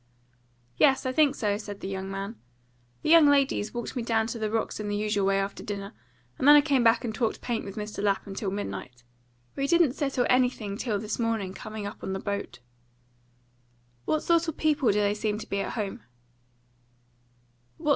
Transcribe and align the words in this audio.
"Yes, 0.77 1.05
I 1.05 1.11
think 1.11 1.35
so," 1.35 1.57
said 1.59 1.79
the 1.81 1.87
young 1.87 2.09
man. 2.09 2.35
"The 3.03 3.11
young 3.11 3.27
ladies 3.27 3.71
walked 3.71 3.95
me 3.95 4.01
down 4.01 4.25
to 4.33 4.39
the 4.39 4.49
rocks 4.49 4.79
in 4.79 4.87
the 4.89 4.95
usual 4.95 5.27
way 5.27 5.37
after 5.37 5.61
dinner, 5.61 5.93
and 6.39 6.47
then 6.47 6.55
I 6.55 6.61
came 6.61 6.83
back 6.83 7.05
and 7.05 7.13
talked 7.13 7.39
paint 7.39 7.65
with 7.65 7.75
Mr. 7.75 8.01
Lapham 8.01 8.33
till 8.33 8.49
midnight. 8.49 9.03
We 9.55 9.67
didn't 9.67 9.93
settle 9.93 10.25
anything 10.27 10.75
till 10.75 10.97
this 10.97 11.19
morning 11.19 11.53
coming 11.53 11.85
up 11.85 12.01
on 12.03 12.13
the 12.13 12.19
boat." 12.19 12.61
"What 14.05 14.21
sort 14.23 14.47
of 14.47 14.57
people 14.57 14.91
do 14.91 15.01
they 15.01 15.13
seem 15.13 15.37
to 15.37 15.47
be 15.47 15.59
at 15.59 15.73
home?" 15.73 16.01